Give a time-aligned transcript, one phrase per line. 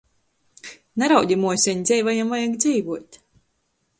[1.01, 3.23] Naraudi, muoseņ, dzeivajam vajag dzeivuot!